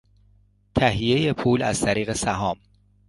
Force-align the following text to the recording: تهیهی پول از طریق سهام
تهیهی 0.75 1.33
پول 1.33 1.61
از 1.61 1.81
طریق 1.81 2.13
سهام 2.13 2.57